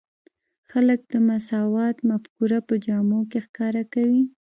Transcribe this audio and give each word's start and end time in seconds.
خلک 0.69 0.99
د 1.13 1.15
مساوات 1.29 1.97
مفکوره 2.09 2.59
په 2.67 2.75
جامو 2.85 3.19
کې 3.31 3.39
ښکاره 3.45 3.83
کوي. 3.93 4.21